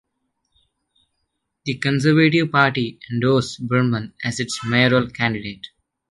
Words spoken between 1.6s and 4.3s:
The Conservative Party endorsed Burman